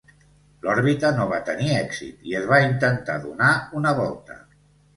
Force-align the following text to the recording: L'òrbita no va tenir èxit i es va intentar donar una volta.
L'òrbita 0.61 1.11
no 1.17 1.27
va 1.33 1.39
tenir 1.49 1.69
èxit 1.75 2.25
i 2.31 2.35
es 2.41 2.49
va 2.55 2.61
intentar 2.71 3.21
donar 3.29 3.53
una 3.83 3.95
volta. 4.05 4.43